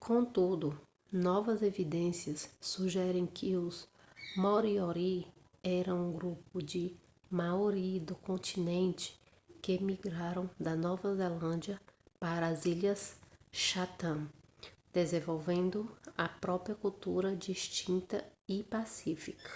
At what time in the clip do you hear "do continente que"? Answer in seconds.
8.00-9.78